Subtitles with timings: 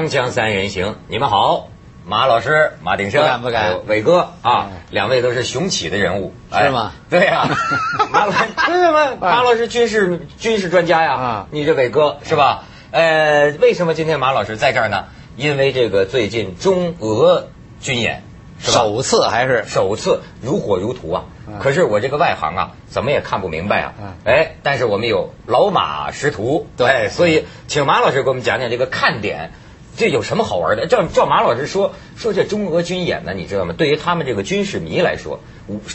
[0.00, 1.68] 锵锵三人行，你们好，
[2.06, 7.46] 马老师、马鼎盛，不敢不敢伟哥啊嗯，两位都是雄起的人物，是吗哎对呀，
[8.10, 9.16] 马老师，对吗？
[9.20, 12.64] 马老师军事军事专家呀啊，你这伟哥是吧？
[12.92, 15.04] 呃，为什么今天马老师在这儿呢？
[15.36, 17.48] 因为这个最近中俄
[17.80, 18.22] 军演？
[18.58, 21.24] 首次还是首次如火如荼啊！
[21.48, 24.12] 嗯可是我这个外行啊，怎么也看不明白啊嗯！
[24.26, 29.50] 哎，但是我们有老马识途，对哎所以请马老师给我们讲讲这个看点，
[29.96, 30.86] 这有什么好玩的？
[30.86, 33.74] 照照马老师说说这中俄军演呢，你知道吗？
[33.76, 35.40] 对于他们这个军事迷来说，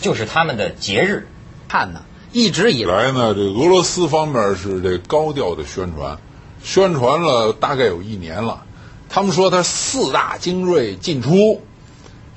[0.01, 1.27] 就是他们的节日。
[1.67, 6.17] 看呢，一直以来来呢，这俄罗斯方面是这高调的宣传，
[6.63, 8.63] 宣传了大概有一年了。
[9.09, 11.61] 他们说他四大精锐进出，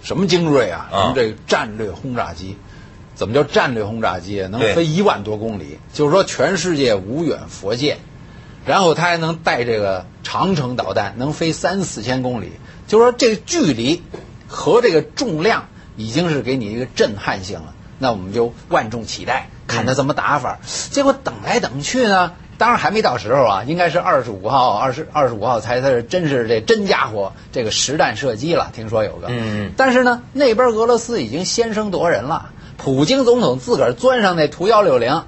[0.02, 0.88] 什么精锐啊？
[0.90, 2.56] 啊什么这战略轰炸机？
[3.14, 4.48] 怎么叫战略轰炸机啊？
[4.48, 7.98] 能飞一万多公里，就是说全世界无远佛界，
[8.66, 12.52] 然后它还能带这个长程导弹，能飞三四千公里，
[12.86, 14.02] 就是说这个距离
[14.46, 17.74] 和这个重量已经是给你一个震撼性了。
[17.98, 20.58] 那我们就万众期待，看他怎么打法。
[20.90, 28.70] 结果等来等去呢，当然还没到时候啊，应该是二十五号，二十二十五号才才是真是这真家伙，这个实弹射击了。
[28.72, 32.50] 听说有个，嗯但是呢，那边俄罗斯已经先声夺人了。
[32.76, 35.24] 普京总统自个儿钻上那图幺六零，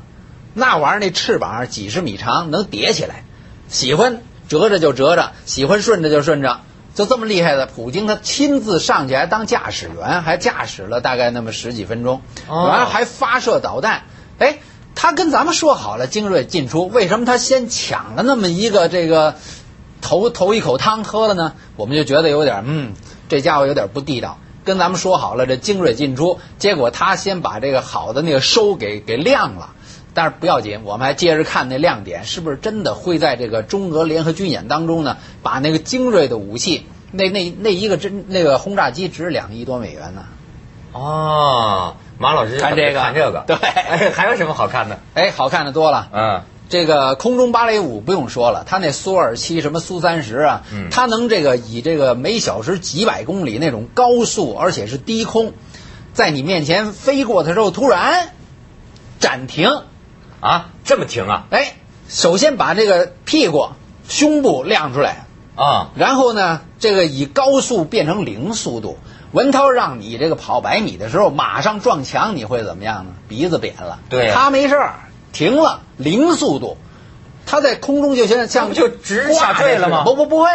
[0.54, 3.24] 那玩意儿那翅膀几十米长，能叠起来，
[3.68, 6.60] 喜欢折着就折着，喜欢顺着就顺着，
[6.94, 7.66] 就这么厉害的。
[7.66, 14.02] 普京他亲自上去还当驾驶员，还驾驶了大概那么十几分钟，哦完了还发射导弹。
[14.38, 14.58] 哎，
[14.94, 19.36] 他跟咱们说好了精锐进出，为什么他先抢了那么一个这个
[20.00, 21.52] 头头一口汤喝了呢？
[21.76, 22.94] 我们就觉得有点嗯，
[23.28, 24.38] 这家伙有点不地道。
[24.62, 29.70] 跟咱们说好了，这精锐进出，结果他先把这个好的那个收给给亮了。
[30.14, 40.24] 但是不要紧，我们还接着看那亮点，是不是真的会在这个中俄联合军演当中呢，把那个精锐的武器，那那那一个真那个轰炸机值两亿多美元呢？
[40.92, 44.98] 哦，马老师看这个看这个，对哎， 还有什么好看的？
[45.14, 46.08] 哎，好看的多了。
[46.12, 55.52] 嗯，这个空中芭蕾舞不用说了，他那苏二七什么苏三十啊，嗯能这个以这个每小时几百公里那种高速，而且是低空，
[56.12, 58.30] 在你面前飞过的时候突然
[59.20, 59.68] 暂停，
[60.40, 61.46] 啊，这么停啊？
[61.50, 61.74] 哎，
[62.08, 63.68] 首先把这个屁股、
[64.08, 68.98] 胸部亮出来，啊，然后呢，这个以高速变成零速度。
[69.32, 73.12] 文涛让你这个跑百米的时候，马上撞墙，你会怎么样呢？
[73.28, 74.00] 鼻子扁了。
[74.08, 74.94] 对呀他没事儿，
[75.32, 76.76] 停了，零速度，
[77.46, 80.48] 他在空中就像像就直下坠了吗不不不会，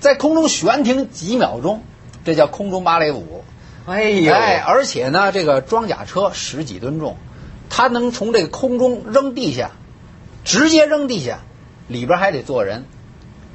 [0.00, 1.84] 在空中悬停几秒钟，
[2.24, 3.44] 这叫空中芭蕾舞。
[3.86, 7.16] 哎呦，哎，而且呢，这个装甲车十几吨重，
[7.76, 9.72] 他能从这个空中扔地下，
[10.44, 11.40] 直接扔地下，
[11.88, 12.84] 里边还得坐人，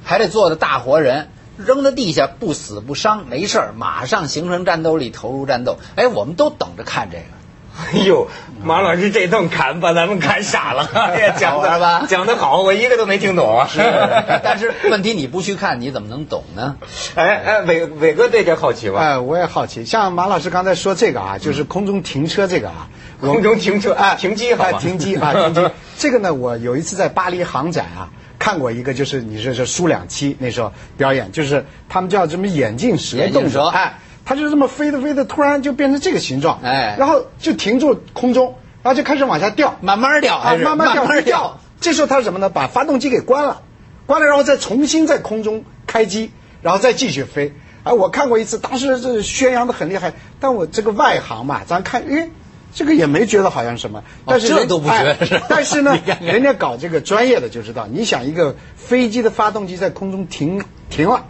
[0.03, 5.77] 还得坐的大活人，扔在地下不死不伤，没事儿，马上形成战斗力，投入战斗。
[5.95, 7.38] 哎，我们都等着看这个。
[7.93, 8.27] 哎呦，
[8.63, 13.69] 马老师这顿砍把咱们砍傻了， 哎呀，讲的吧讲的好，我一个都没听懂啊。
[14.43, 16.75] 但是问题你不去看，你怎么能懂呢？
[17.15, 18.99] 哎哎，伟伟哥对这好奇吧？
[19.01, 22.87] 哎，我也好奇，像马老师刚才说这个啊，就是空中停车这个啊，
[23.21, 25.69] 我空中停车哎，停机好吧哎停机啊，停机。
[25.97, 38.53] 这个呢，我有一次在巴黎航展啊，看过一个，就是你说是苏两期那时候表演，就是他们叫什么眼镜蛇眼镜蛇动作，哎，它就这么飞着飞着，突然就变成这个形状，哎然后就停住空中，
[38.83, 41.59] 然后就开始往下掉，慢慢掉啊，慢慢掉，慢慢掉。
[41.81, 42.47] 这时候它是什么呢？
[42.47, 43.63] 把发动机给关了，
[44.05, 46.29] 关了，然后再重新在空中开机，
[46.61, 47.55] 然后再继续飞。
[47.81, 52.29] 哎，我看过一次，当时这宣扬的很厉害，但我这个外行嘛，咱看，哎，
[52.71, 61.25] 这个也没觉得好像什么，但是人这都不觉得但是呢 人家搞这个专业的就知道，你想一个飞机的发动机在空中停停了，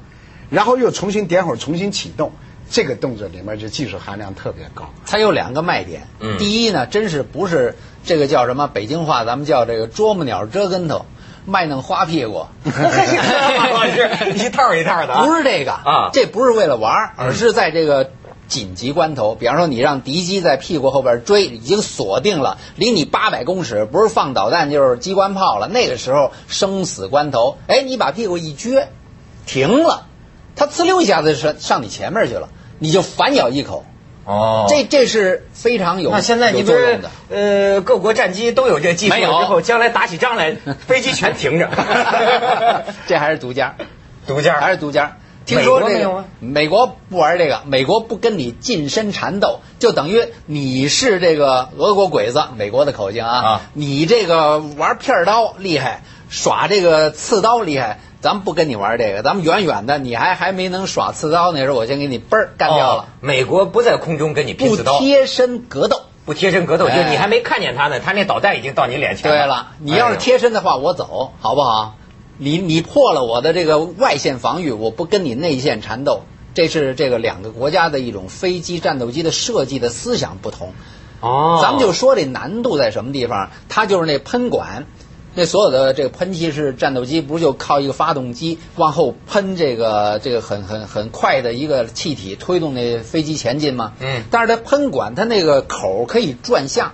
[0.49, 2.33] 然后又重新点火，重新启动。
[2.69, 6.07] 这个动作里面就技术含量特别高，它有两个卖点。
[6.19, 11.05] 嗯第一呢，真是不是这个叫什么北京话，咱们叫这个啄木鸟折跟头，
[11.45, 12.45] 卖弄花屁股。
[12.63, 18.11] 马老师一套一套的啊，不是这个啊这不是为了玩儿，而是在这个
[18.47, 25.67] 紧急关头，比方说你让敌机在屁股后边追，已经锁定了，离你八百公尺，不是放导弹就是机关炮了。
[25.67, 28.85] 那个时候生死关头，哎，你把屁股一撅，
[29.45, 30.05] 停了，
[30.55, 32.49] 它呲溜一下子上上你前面去了，
[32.79, 33.85] 你就反咬一口。
[34.25, 37.09] 哦，这这是非常有那现在你有不是作用的。
[37.31, 39.29] 呃各国战机都有这技术没有。
[39.39, 40.55] 之后，将来打起仗来，
[40.87, 41.67] 飞机全停着，
[43.07, 43.75] 这还是独家，
[44.27, 44.59] 独家？
[44.59, 45.17] 还是独家。
[45.47, 46.25] 听说这个美国没有啊。
[46.39, 53.61] 美国不玩这个，美国不跟你近身缠斗，就等于你是这个俄国鬼子，美国的口径啊，啊。
[53.73, 66.01] 你这个玩片儿刀厉害，耍这个刺刀厉害，咱们不跟你玩这个，咱们远远的，你还还没能耍刺刀，那时候我先给你嘣儿干掉哦了，美国不在空中跟你拼刺刀，贴身格斗。
[66.25, 71.95] 不贴身格斗，就哎你还没看见他呢，他那导弹已经到你脸前了对了，你要是贴身的话，我走，好不好？
[72.37, 76.21] 你你破了我的这个外线防御，我不跟你内线缠斗，
[76.53, 80.73] 这是这个两个国家的一种飞机战斗机的设计的思想不同。
[81.19, 83.49] 哦，咱们就说这难度在什么地方？
[83.67, 84.85] 它就是那喷管，
[85.35, 93.93] 那所有的这个喷气式战斗机，不是就靠一个发动机往后喷这个这个很很很快的一个气体推动那飞机前进吗？
[93.99, 96.93] 嗯但是它喷管它那个口可以转向，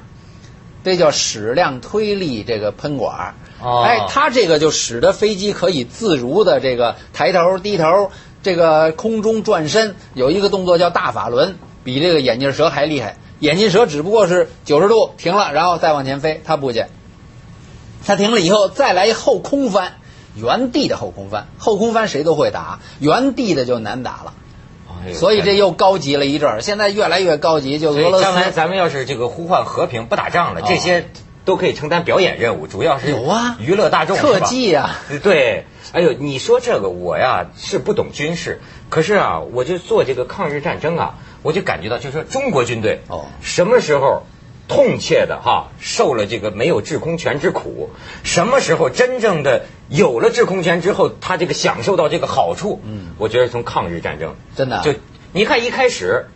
[0.84, 3.36] 这叫矢量推力这个喷管。
[3.62, 8.12] 哦哎，它这个就使得飞机可以自如的这个抬头低头，
[8.44, 13.18] 这个空中转身，有一个动作叫大法轮，比这个眼镜蛇还厉害。
[13.40, 16.86] 眼镜蛇只不过是九十度停了，然后再往前飞，它不去，
[18.06, 19.94] 它停了以后再来一后空翻，
[20.36, 24.34] 原地的后空翻，后空翻谁都会打，原地的就难打了。
[25.14, 28.50] 所以这又高级了一阵儿，现在越来越高级，就俄罗将来。
[28.50, 31.10] 咱们要是这个呼唤和平不打仗了，哦这些
[31.44, 44.24] 都可以承担表演任务，主要是有啊娱乐大众特技啊、对，哎呦，你说这个我呀是不懂军事，可是啊，我就做这个抗日战争啊，我就感觉到，就是说中国军队哦什么时候
[44.68, 47.90] 痛切的哈受了这个没有制空权之苦，
[48.24, 54.94] 什么时候真正的有了制空权之后，他这个享受到这个好处，嗯，我觉得从抗日战争真的啊就
[55.34, 56.28] 你看一开始。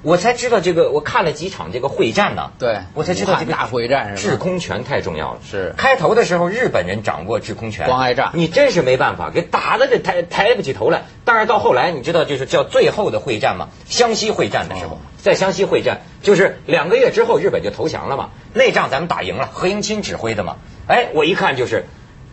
[0.00, 5.40] 我才知道这个，我看了几场这个会战呢，对我才知道这个大会战是吧制空权太重要了。
[5.44, 11.02] 是开头的时候，日本人掌握制空权，光挨炸你真是没办法，给打的这抬抬不起头来。
[11.24, 20.56] 但是到后来，你知道就是叫最后的会战嘛，湘西会战的时候，哦在湘西会战，就是两个月之后日本就投降了嘛，那仗咱们打赢了，何应钦指挥的嘛。
[20.86, 21.84] 哎，我一看就是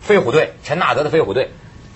[0.01, 1.49] 飞虎队，陈纳德的飞虎队，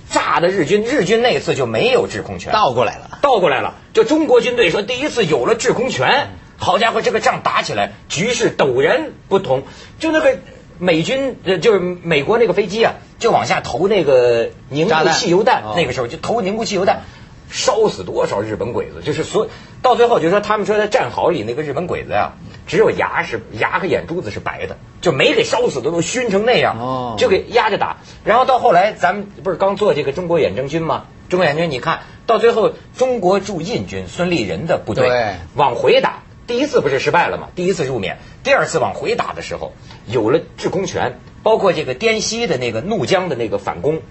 [0.09, 3.19] 炸的日军，日军那次就没有制空权，倒过来了。
[3.21, 9.63] 倒过来了，就中国军队说第一次有了制空权，好家伙，这个仗打起来局势陡然不同。
[9.99, 10.37] 就那个
[10.77, 15.73] 美军，呃，就是美国那个飞机啊，就往下投那个凝固汽油弹，哦。
[15.75, 17.01] 那个时候就投凝固汽油弹，
[17.49, 19.01] 烧死多少日本鬼子？
[19.03, 19.47] 就是所
[19.81, 22.33] 到最后就说他们说在战壕里那个日本鬼子呀、
[22.67, 27.97] 只有牙是牙和眼珠子是白的，就没给烧死的都熏成那样，哦就给压着打。
[28.23, 31.05] 然后到后来，咱们不是刚做这个中国远征军吗？
[31.27, 37.49] 中国远征军，你看到最后，中国驻印军孙立人的部队往回打，第一次不是失败了吗？
[37.55, 39.73] 第一次入缅，第二次往回打的时候，
[40.05, 44.01] 有了制空权，包括这个滇西的那个怒江的那个反攻。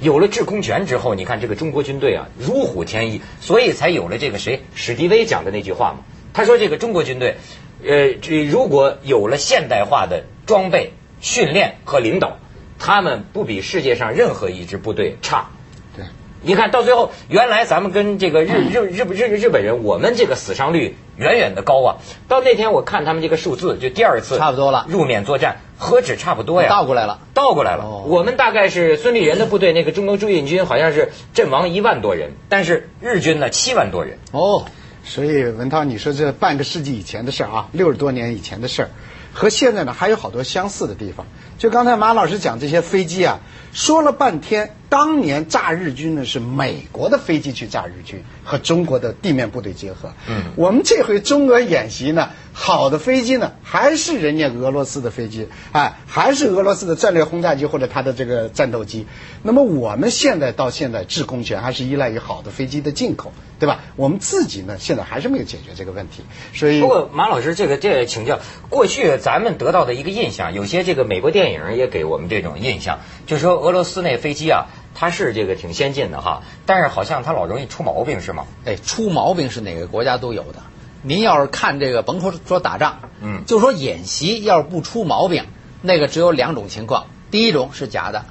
[0.00, 6.00] 有了制空权之后，你看这个中国军队啊，如虎添翼，所以才有了这个谁史迪威讲的那句话嘛。
[6.34, 7.36] 他说这个中国军队，
[7.82, 12.36] 呃，这如果有了现代化的装备、训练和领导，
[12.78, 15.48] 他们不比世界上任何一支部队差。
[15.96, 16.04] 对，
[16.42, 21.96] 你看到最后，原来咱们跟这个日日日日日日本人，我们这个死伤率远远的高啊。
[22.28, 26.68] 到那天我看他们这个数字，就第二次差不多了入缅作战，何止差不多呀？
[26.68, 27.20] 倒过来了。
[27.34, 27.84] 倒过来了。
[27.84, 34.18] 哦我们大概是孙立人的部队，那个中国驻印军好像是阵亡一万多人，但是日军呢七万多人。
[34.32, 34.64] 哦，
[35.04, 38.90] 所以文涛，你说这半个世纪以前的事儿啊，六十多年以前的事儿，
[39.32, 41.26] 和现在呢还有好多相似的地方。
[41.58, 43.40] 就刚才马老师讲这些飞机啊，
[43.72, 50.14] 说了半天，当年炸日军呢是美国的飞机去炸日军，和中国的地面部队结合。
[50.26, 59.06] 嗯我们这回中俄演习呢，好的飞机呢还是人家俄罗斯的飞机，哎，还是俄罗斯的战略轰炸机或者它的这个战斗机。
[59.42, 63.80] 那么我们现在到现在制空权还是依赖于好的飞机的进口，对吧？
[63.96, 66.22] 我们自己呢现在还是没有解决这个问题，
[66.54, 68.38] 所以不过马老师，这个这请教，
[68.70, 74.64] 过去咱们得到的一个印象，有些这个美国电影也给我们这种印象，就说俄罗斯那飞机啊，
[74.98, 78.46] 它是这个挺先进的哈，但是好像它老容易出毛病，是吗？
[78.64, 80.60] 哎，出毛病是哪个国家都有的。
[81.02, 85.44] 您要是看这个，甭说说打仗，嗯就说演习，要是不出毛病，
[85.82, 87.08] 那个只有两种情况。
[87.30, 88.24] 第一种是假的，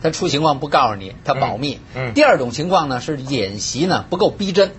[0.00, 1.80] 他出情况不告诉你，他保密。
[1.94, 4.72] 嗯嗯第二种情况呢是演习呢不够逼真。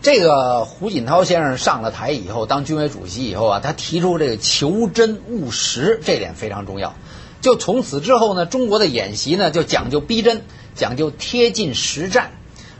[0.00, 6.94] 这个胡锦涛先生上了台以后，当军委主席以后啊，他提出这个求真务实，这点非常重要。
[7.40, 12.32] 就从此之后呢，中国的演习呢就讲究逼真，讲究贴近实战，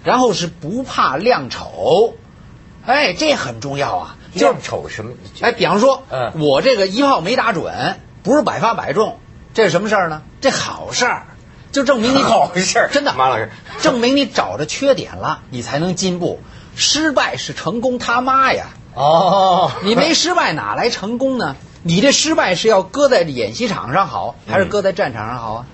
[0.05, 2.15] 然后是不怕亮丑，
[2.85, 4.17] 哎，这很重要啊。
[4.35, 5.13] 就是亮丑什么？
[5.41, 9.19] 哎，比方说，嗯我这个一炮没打准，不是百发百中，
[9.55, 10.23] 这是什么事儿呢？
[10.41, 11.27] 这好事儿，
[11.73, 16.41] 就证明你 好事儿真的，马老师 证明你找着缺点了，你才能进步。
[16.79, 18.67] 失败是成功他妈呀！
[18.93, 21.57] 哦，你没失败哪来成功呢？
[21.87, 25.67] 你这失败是要搁在演习场上好，还是搁在战场上好啊？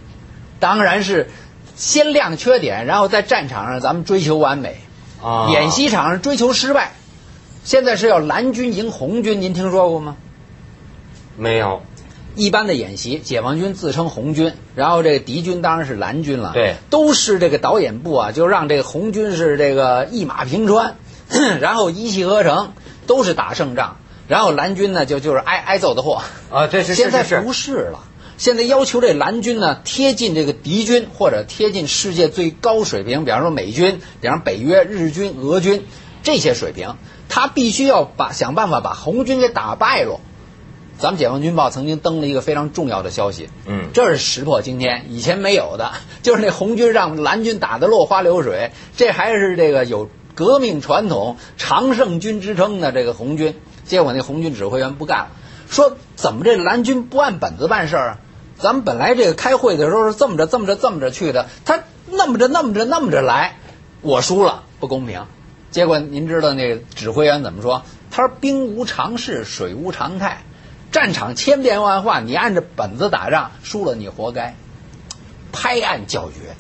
[0.61, 1.31] 当然是
[1.75, 4.77] 先亮缺点，然后在战场上咱们追求完美，
[5.23, 6.93] 啊演习场上追求失败。
[7.65, 10.17] 现在是要蓝军赢红军，您听说过吗？
[11.37, 11.83] 没有，
[12.35, 16.53] 一般的演习，解放军自称红军，然后这个敌军当然是蓝军了。
[16.53, 20.97] 对都是这个导演部啊，就让这个红军是这个一马平川，
[21.61, 22.75] 然后一气呵成，
[23.07, 23.97] 都是打胜仗。
[24.33, 26.23] 然后蓝军呢，就就是挨挨揍的货。
[26.51, 27.99] 啊，这是现在不是了，
[28.39, 35.85] 现在要求这蓝军呢贴近这个敌军，或者贴近世界最高水平，比方说美军，比方北约、日军、俄军
[36.23, 36.97] 这些水平，
[37.29, 40.19] 他必须要把想办法把红军给打败了。
[40.97, 53.61] 咱们解放军报曾经登了一个非常重要的消息，嗯这是石破惊天，以前没有的，就是那红军让蓝军打得落花流水，这还是这个有革命传统、常胜军之称的这个红军。
[53.85, 55.29] 结果那红军指挥员不干了，
[55.69, 58.19] 说怎么这蓝军不按本子办事儿啊？
[58.59, 63.57] 咱们本来这个开会的时候是这么着这么着这么着去的，他那么着那么着那么着来，
[64.03, 65.27] 我输了不公平。
[65.71, 67.83] 结果您知道那指挥员怎么说？
[68.11, 70.43] 他说兵无常势，水无常态，
[70.93, 74.55] 战场千变万化，你按着本子打仗，输了你活该。
[75.51, 76.55] 拍案叫绝。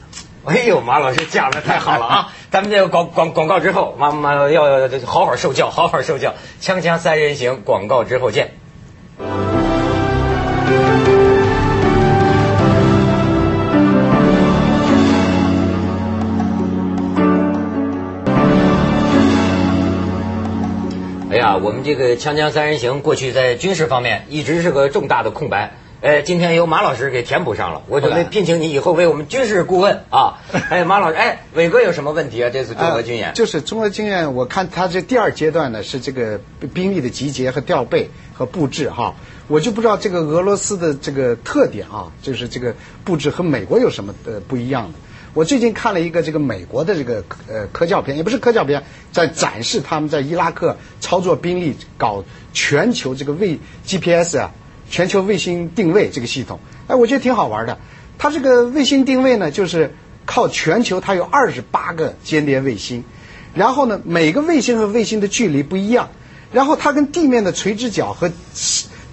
[0.44, 2.32] 哎呦，马老师讲的太好了啊！
[2.50, 6.34] 咱们这个广广广告之后，妈妈要要好好受教，好好受教。
[6.60, 8.50] 锵锵三人行，广告之后见。
[21.30, 25.74] 哎呀，我们这个锵锵三人行过去在军事方面一直是个重大的空白。
[26.02, 30.40] 呃，今天由马老师给填补上了，我准备聘请你以后为我们军事顾问啊。
[30.68, 32.50] 哎，马老师，哎，伟哥有什么问题啊？
[32.50, 36.40] 这次中俄军演、呃就是中俄军演，我看他这第二阶段呢是这个
[36.74, 39.14] 兵力的集结和调配和布置哈，
[39.46, 44.98] 我就不知道这个俄罗斯的这个特点啊，就是这个布置和美国有什么呃不一样的。
[45.34, 48.82] 我最近看了一个这个美国的这个呃科教片，也不是科教片，
[49.12, 54.50] 在展示他们在伊拉克操作兵力，搞全球这个卫 GPS 啊，
[54.92, 56.60] 全球卫星定位这个系统。
[56.86, 57.78] 哎，我觉得挺好玩的。
[58.18, 59.94] 它这个卫星定位呢，就是
[60.26, 63.02] 靠全球，它有二十八个间谍卫星，
[63.54, 66.10] 然后呢，每个卫星和卫星的距离不一样，
[66.52, 68.30] 然后它跟地面的垂直角和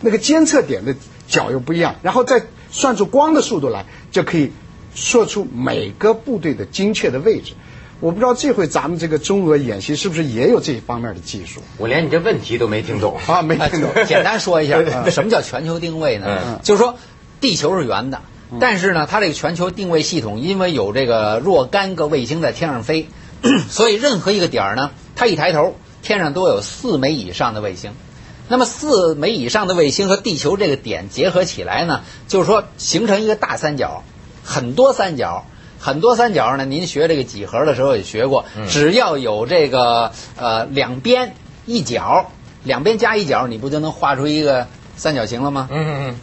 [0.02, 0.94] 那个监测点的
[1.28, 4.52] 角又不一样，然后再算出光的速度来，就可以
[4.94, 7.54] 说出每个部队的精确的位置。
[8.00, 13.20] 我不知道这回咱们这个中俄演习是不是也有这方面的技术我连你这问题都没听懂。
[13.28, 13.42] 啊？
[13.42, 13.90] 没听懂。
[14.08, 14.78] 简单说一下
[15.12, 16.60] 什么叫全球定位呢嗯？
[16.64, 16.96] 就是说
[17.42, 18.22] 地球是圆的，
[18.60, 23.10] 但是呢，它这个全球定位系统因为有这个若干个卫星在天上飞，
[23.70, 27.92] 所以任何一个点儿呢，它一抬头，天上都有四枚以上的卫星。
[28.48, 34.04] 那么四枚以上的卫星和地球这个点结合起来呢，就是说形成一个大三角，
[34.44, 35.46] 很多三角。
[35.80, 41.34] 很多三角呢，您学这个几何的时候也学过，只要有这个呃两边
[41.66, 42.30] 一角，
[42.64, 44.68] 两边加一角，你不就能画出一个
[44.98, 45.70] 三角形了吗？
[45.72, 46.16] 嗯嗯嗯，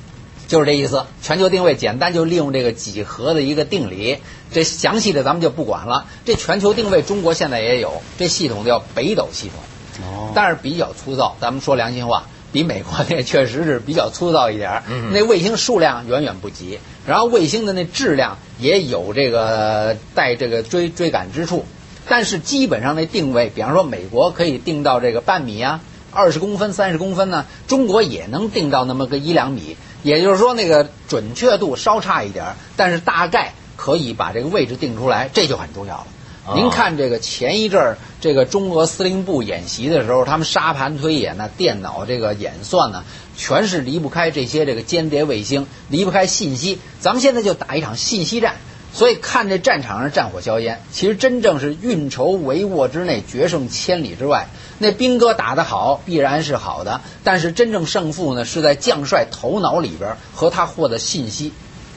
[0.46, 1.04] 就是这意思。
[1.22, 4.18] 全球定位简单就利用这个几何的一个定理，
[4.52, 6.04] 这详细的咱们就不管了。
[6.24, 11.34] 这全球定位中国现在也有，这系统叫北斗系统，哦但是比较粗糙。
[11.40, 14.82] 咱们说良心话，比美国 那确实是比较粗糙一点儿。
[14.88, 21.66] 嗯那卫星数量远远不及，然后卫星的那质量也有这个带这个追追赶之处。
[22.08, 25.80] 但是基本上那定位，比方说美国可以定到这个半米啊，
[26.12, 29.76] 二十公分、三十公分呢，中国也能定到那么个一两米。
[30.02, 36.06] 也就是说，那个准确度稍差一点儿，但是大概可以把这个位置定出来，这就很重要了。
[36.46, 43.02] 哦您看这个前一阵儿，这个中俄司令部演习的时候，他们沙盘推演呢，电脑这个演算呢，
[43.36, 46.78] 全是离不开这些这个间谍卫星，离不开信息。
[47.00, 48.54] 咱们现在就打一场信息战，
[48.92, 54.48] 所以看这战场上战火硝烟，其实真正是运筹帷幄之内，决胜千里之外。
[54.78, 61.52] 那兵哥打得好，必然是好的，但是真正胜负呢，是在将帅头脑里边和他获得信息。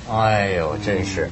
[0.09, 1.29] 哎呦，真是。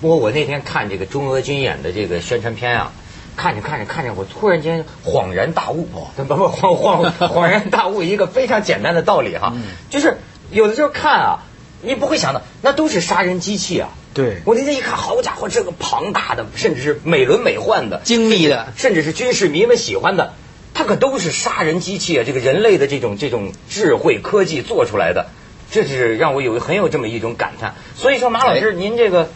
[0.00, 2.92] 不过我那天看这个中俄军演的这个宣传片啊，
[3.36, 9.54] 看着看着看着，我突然间恍然大悟， 不不恍恍恍然大悟一个非常简单的道理哈，
[9.90, 10.18] 就是
[10.50, 11.38] 有的时候看啊，
[11.82, 13.90] 你不会想到那都是杀人机器啊。
[14.14, 20.32] 对我那天一看，好家伙，这个庞大的，甚至是美轮美奂的、精密的甚至是军事迷们喜欢的，
[20.74, 22.24] 它可都是杀人机器啊！
[22.26, 25.28] 这个人类的这种这种智慧科技做出来的，
[25.70, 27.74] 这是让我有很有这么一种感叹。
[27.96, 29.30] 所以说，马老师，您这个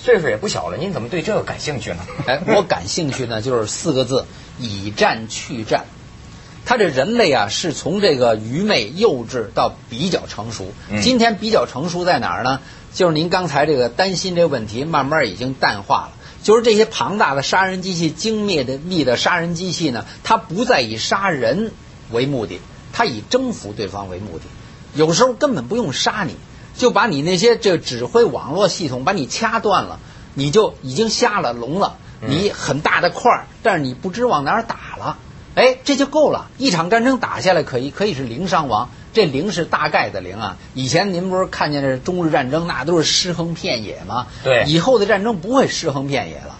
[0.00, 1.98] 岁数也不小了，您怎么对这个感兴趣呢？
[2.26, 4.24] 哎，我感兴趣呢，就是四个字：
[4.58, 5.84] 以战去战。
[6.64, 10.72] 他这人类啊，是从这个愚昧、幼稚到比较成熟。
[10.90, 12.60] 嗯今天比较成熟在哪儿呢？
[12.94, 16.12] 就是您刚才这个担心这个问题，慢慢已经淡化了。
[16.42, 21.72] 就是这些庞大的杀人机器、精密的密的杀人机器呢，它不再以杀人
[22.10, 22.60] 为目的，
[22.92, 24.44] 它以征服对方为目的。
[24.94, 26.36] 有时候根本不用杀你，
[26.78, 30.00] 就把你那些这个指挥网络系统把你掐断了，
[30.32, 31.96] 你就已经瞎了聋了。
[32.20, 35.18] 你很大的块儿，但是你不知往哪儿打了，
[35.54, 36.48] 哎，这就够了。
[36.56, 40.56] 一场战争打下来可以可以是零伤亡，这零是大概的零啊。
[40.74, 44.26] 以前您不是看见这中日战争那都是尸横遍野吗？
[44.42, 46.56] 对以后的战争不会尸横遍野了。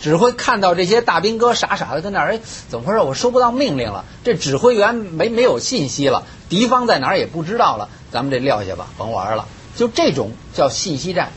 [0.00, 3.00] 只会看到这些大兵哥傻傻的跟那儿，哎，怎么回事？
[3.00, 9.46] 我收不到命令了，这指挥员没没有信息了，敌方在哪儿也不知道了，咱们这撂下吧，甭玩了。
[9.78, 11.30] 就这种叫信息战，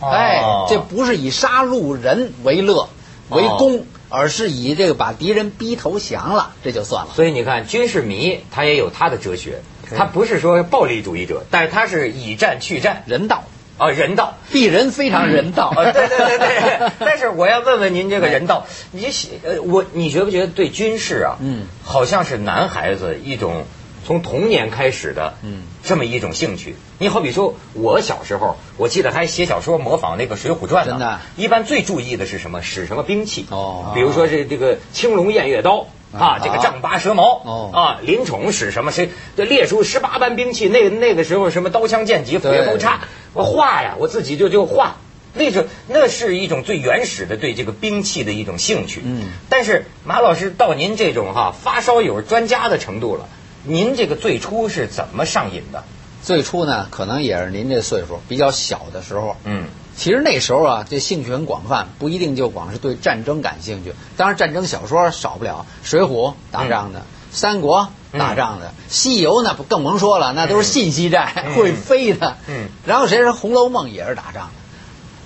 [0.00, 2.88] 哦哎，这不是以杀戮人为乐
[3.28, 7.10] 为功，而是以这个把敌人逼投降了，这就算了。
[7.14, 9.60] 所以你看，军事迷他也有他的哲学，
[9.94, 13.44] 他不是说暴力主义者，但是他是以战去战人道，
[13.76, 14.38] 啊，人道。
[14.50, 15.68] 鄙人非常人道。
[15.68, 23.64] 啊，对对对对，但是我要问问您这个人道，你喜呃，我你觉不觉得对军事啊，嗯，好像是男孩子一种
[24.04, 26.76] 从童年开始的，嗯，这么一种兴趣。
[26.98, 32.62] 你好比说，我小时候，我记得还写小说模仿那个《水浒传》呢，真的一般最注意的是什么？
[32.62, 33.46] 使什么兵器？
[33.50, 35.86] 哦比如说这这个青龙偃月刀。
[36.12, 38.92] 啊，这个丈八蛇矛，哦啊，林宠使什么？
[38.92, 40.68] 谁这列出十八般兵器？
[40.68, 43.00] 那那个时候什么刀枪剑戟斧钺钩叉，
[43.32, 44.96] 我画呀，我自己就就画。
[45.32, 49.00] 那种那是一种最原始的对这个兵器的一种兴趣。
[49.02, 53.26] 嗯，但是马老师到您这种哈发烧友专家的程度了，
[53.64, 55.84] 您这个最初是怎么上瘾的？
[56.22, 59.66] 最初呢，可能也是您这岁数比较小的时候，嗯，
[59.96, 63.92] 其实那时候啊，这兴趣很广泛，不一定就光是对战争感兴趣。
[64.16, 67.02] 当然，战争小说少不了，《水浒》打仗的，
[67.32, 67.88] 三国》
[68.18, 72.36] 打仗的，西游》那不更甭说了，那都是信息战，嗯 会飞的。
[72.46, 74.50] 嗯，然后谁说《红楼梦》也是打仗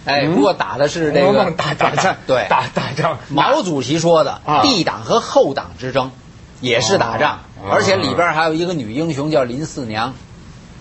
[0.06, 0.10] 的？
[0.12, 3.18] 哎，不过打的是这个打打仗， 对打打仗。
[3.28, 6.10] 毛主席说的啊帝党和后党之争，
[6.60, 10.14] 也是打仗，哦而且里边还有一个女英雄叫林四娘。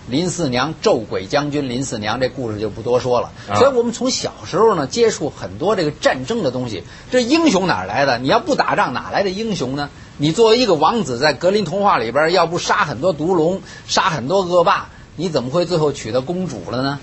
[0.08, 3.32] 林四娘，咒鬼将军林四娘，这故事就不多说了。
[3.50, 6.84] 啊所以我们从小时候呢，接触很多这个战争的东西。
[7.10, 8.16] 这英雄哪来的？
[8.18, 9.90] 你要不打仗，哪来的英雄呢？
[10.16, 17.00] 你作为一个王子，在格林童话里边，要不杀很多毒龙，杀很多恶霸，你怎么会最后娶到公主了呢？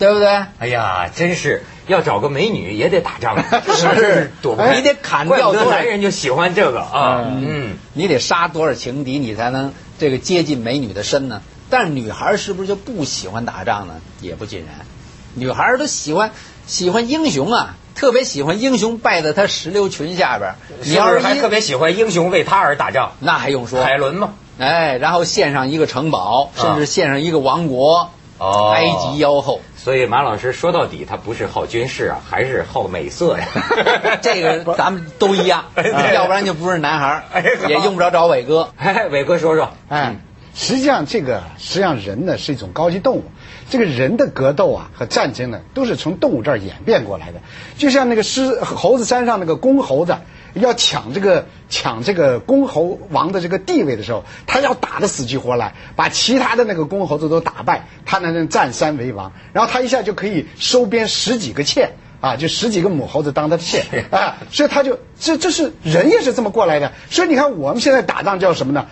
[0.00, 0.26] 对不对？
[0.58, 3.36] 哎呀，真是要找个美女也得打仗，
[3.76, 7.26] 是躲不你得砍掉多少男人就喜欢这个啊。
[7.28, 11.42] 嗯，你得杀多少情敌，你才能这个接近美女的身呢？
[11.68, 13.94] 但是女孩是不是就不喜欢打仗呢？
[14.22, 14.86] 也不尽然，
[15.34, 16.32] 女孩都喜欢
[16.66, 20.54] 喜欢英雄啊，特别喜欢英雄拜在她石榴裙下边。
[20.82, 23.12] 你要是还特别喜欢英雄为他而打仗？
[23.20, 23.84] 那还用说？
[23.84, 24.32] 海伦嘛。
[24.58, 29.60] 哎，然后献上一个城堡，甚至献上一个王国，哦埃及妖后。
[29.82, 33.46] 所以马老师说到底，他不是好军事啊， 还是好美色呀。
[34.20, 37.24] 这个咱们都一样， 哎要不然就不是男孩
[37.66, 38.68] 也用不着找伟哥。
[38.76, 39.70] 哎，伟哥说说。
[39.88, 40.16] 哎，
[40.54, 43.24] 实际上这个实际上人呢是一种高级动物，
[43.70, 47.40] 这个人的格斗啊和战争呢都是从动物这儿演变过来的。
[47.78, 50.14] 就像那个狮猴子山上那个公猴子
[50.54, 61.90] 要抢这个抢这个公猴王的这个地位的时候，他要打得死去活来，把其他的那个公猴子都打败，他才能占山为王，然后他一下就可以收编十几个妾。
[62.20, 63.82] 啊，就十几个母猴子当他的妾
[64.12, 66.92] 啊，所以他就这这是人也是这么过来的。
[67.08, 68.88] 所以你看我们现在打仗叫什么呢？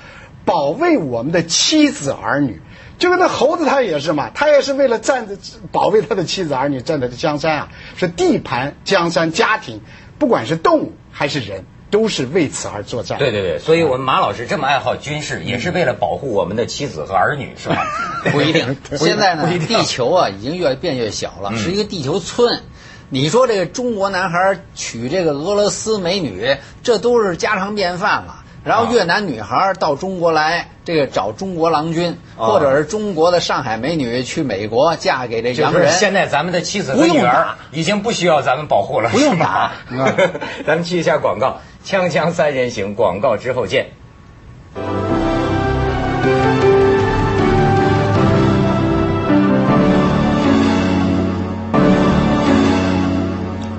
[0.46, 2.62] 保卫我们的妻子儿女。
[2.96, 5.36] 就跟那猴子他也是嘛，他也是为了占着
[5.70, 7.68] 保卫他的妻子儿女，占他的江山啊，
[7.98, 9.82] 是地盘、江山、家庭，
[10.18, 13.18] 不管是动物还是人，都是为此而作战。
[13.18, 17.84] 对对对，所以我们马老师这么爱好军事，也是为了保护我们的妻子和儿女，是吧？
[18.30, 18.76] 不一定。
[18.96, 22.62] 现在呢地球啊已经越变越小了，是一个地球村。
[23.10, 28.37] 你说这个中国男孩娶这个俄罗斯美女，这都是家常便饭了。
[28.64, 32.46] 然后越南女孩到中国来，这个找中国郎君，啊。
[32.46, 35.90] 或者是中国的上海美女去美国嫁给这就是洋人。
[35.92, 39.72] 现在咱们的妻子和女儿已经不需要咱们保护了，不用打
[40.66, 43.90] 咱们去一下广告，锵锵三人行，广告之后见。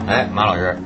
[0.08, 0.80] 哎，马老师，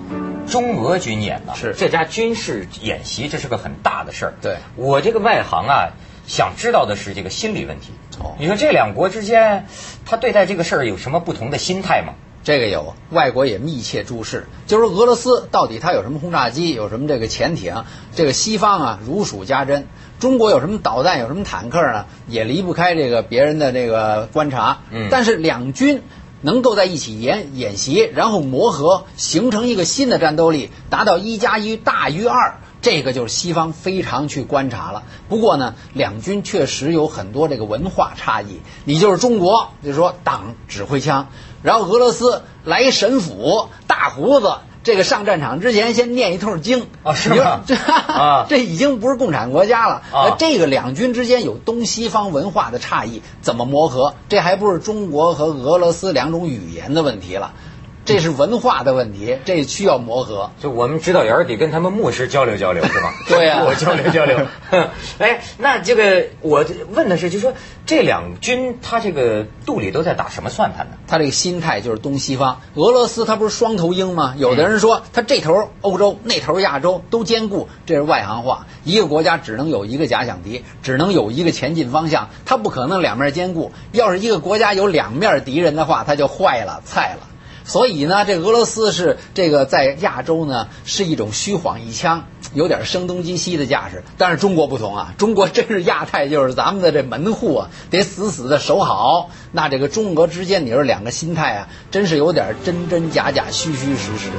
[0.53, 1.53] 中俄军演呢？
[1.55, 4.33] 是这家军事演习，这是个很大的事儿。
[4.39, 5.93] 对我这个外行啊，
[6.27, 7.89] 想知道的是这个心理问题。
[8.19, 9.65] 哦你说这两国之间，
[10.05, 12.13] 他对待这个事儿有什么不同的心态吗？
[12.43, 19.87] 这个有，外国也密切注视，就是俄罗斯到底它有什么轰炸机，有什么这个潜艇，这个西方啊如数家珍。
[20.19, 24.81] 中国有什么导弹，有什么坦克呢，也离不开这个别人的这个观察。
[24.91, 26.03] 嗯但是两军
[26.43, 32.59] 能够在一起演演习，然后磨合，形成一个新的战斗力，达到一加一大于二。
[32.81, 35.03] 这个就是西方非常去观察了。
[35.29, 38.59] 不过呢，两军确实有很多这个文化差异。
[38.83, 41.29] 你就是中国，就是说党指挥枪，
[41.61, 44.53] 然后俄罗斯来神斧大胡子。
[44.83, 47.61] 这个上战场之前先念一通经啊，是吗？
[47.67, 50.35] 这啊，这已经不是共产国家了啊。
[50.37, 54.13] 这个两军之间有东西方文化的差异，怎么磨合？
[54.29, 57.53] 这还不是中国和俄罗斯两种语言的问题了。
[58.05, 60.51] 这是文化的问题，这需要磨合。
[60.61, 63.13] 就我们指导员得跟他们牧师交流交流，是吧？
[63.27, 64.37] 对呀，我交流交流。
[65.19, 67.53] 哎，那这个我问的是，就说
[67.85, 70.97] 这两军他这个肚里都在打什么算盘呢？
[71.07, 72.59] 他这个心态就是东西方。
[72.75, 74.35] 俄罗斯他不是双头鹰吗？
[74.37, 78.67] 有的人说他这头欧洲，那头亚洲都兼顾，这是外行话。
[78.83, 83.71] 一个国家只能有一个假想敌，只能有一个前进方向，他不可能两面兼顾。
[83.93, 87.27] 要是一个国家有两面敌人的话，他就坏了，菜了。
[87.65, 94.03] 所以呢，这俄罗斯是这个在亚洲呢是一种虚晃一枪，有点声东击西的架势。
[94.17, 99.29] 但是中国不同啊， 中国真是亚太就是咱们的这门户啊，得死死的守好。
[99.51, 104.29] 那这个中俄之间，你说两个心态啊，真是有点真真假假、虚虚实实。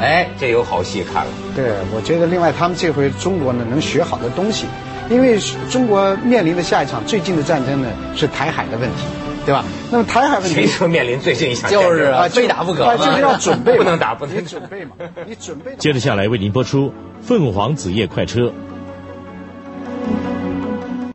[0.00, 1.32] 哎，这有好戏看了。
[1.54, 4.66] 对，我觉得另外他们这回中国呢能学好的东西，
[5.10, 5.38] 因为
[5.70, 9.04] 中国面临的下一场最近的战争呢是台海的问题。
[9.50, 9.64] 对吧？
[9.90, 14.92] 那么台海问题，谁说面临最近一场就是啊，非打不可，就是要准备，不能打，不能准备嘛，
[15.26, 15.74] 你准备。
[15.76, 16.86] 接着下来为您播出
[17.20, 18.42] 《凤凰子夜快车》。